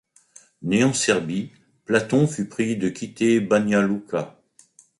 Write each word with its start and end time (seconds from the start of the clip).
Né 0.63 0.83
en 0.83 0.93
Serbie, 0.93 1.51
Platon 1.85 2.25
fut 2.25 2.49
prié 2.49 2.75
de 2.75 2.89
quitter 2.89 3.39
Banja 3.39 3.83
Luka. 3.83 4.41